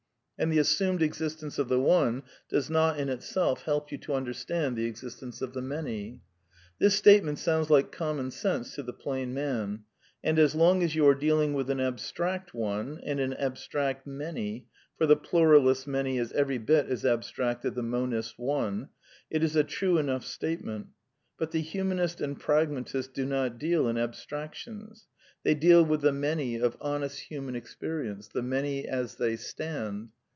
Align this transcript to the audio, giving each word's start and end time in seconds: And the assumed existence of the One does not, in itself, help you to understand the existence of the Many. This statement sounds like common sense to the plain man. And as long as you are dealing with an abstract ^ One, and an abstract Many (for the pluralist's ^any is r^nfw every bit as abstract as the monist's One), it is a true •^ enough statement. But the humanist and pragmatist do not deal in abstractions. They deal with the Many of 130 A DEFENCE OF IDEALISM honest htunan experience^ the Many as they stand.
And 0.43 0.51
the 0.51 0.57
assumed 0.57 1.03
existence 1.03 1.59
of 1.59 1.67
the 1.69 1.79
One 1.79 2.23
does 2.49 2.67
not, 2.67 2.99
in 2.99 3.09
itself, 3.09 3.61
help 3.65 3.91
you 3.91 3.99
to 3.99 4.15
understand 4.15 4.75
the 4.75 4.85
existence 4.85 5.39
of 5.39 5.53
the 5.53 5.61
Many. 5.61 6.23
This 6.79 6.95
statement 6.95 7.37
sounds 7.37 7.69
like 7.69 7.91
common 7.91 8.31
sense 8.31 8.73
to 8.73 8.81
the 8.81 8.91
plain 8.91 9.35
man. 9.35 9.83
And 10.23 10.39
as 10.39 10.55
long 10.55 10.81
as 10.81 10.95
you 10.95 11.07
are 11.07 11.13
dealing 11.13 11.53
with 11.53 11.69
an 11.69 11.79
abstract 11.79 12.53
^ 12.53 12.53
One, 12.55 12.99
and 13.03 13.19
an 13.19 13.33
abstract 13.35 14.07
Many 14.07 14.65
(for 14.97 15.05
the 15.05 15.15
pluralist's 15.15 15.85
^any 15.85 16.19
is 16.19 16.31
r^nfw 16.33 16.35
every 16.35 16.57
bit 16.57 16.87
as 16.87 17.05
abstract 17.05 17.63
as 17.63 17.73
the 17.73 17.83
monist's 17.83 18.35
One), 18.39 18.89
it 19.29 19.43
is 19.43 19.55
a 19.55 19.63
true 19.63 19.97
•^ 19.97 19.99
enough 19.99 20.25
statement. 20.25 20.87
But 21.37 21.51
the 21.51 21.61
humanist 21.61 22.19
and 22.19 22.39
pragmatist 22.39 23.13
do 23.13 23.27
not 23.27 23.59
deal 23.59 23.87
in 23.87 23.95
abstractions. 23.99 25.05
They 25.43 25.53
deal 25.53 25.85
with 25.85 26.01
the 26.01 26.11
Many 26.11 26.55
of 26.55 26.79
130 26.79 26.79
A 26.79 26.79
DEFENCE 26.79 26.81
OF 26.81 27.27
IDEALISM 27.27 27.45
honest 27.45 27.77
htunan 27.77 28.13
experience^ 28.25 28.31
the 28.33 28.41
Many 28.41 28.87
as 28.87 29.15
they 29.17 29.35
stand. 29.35 30.09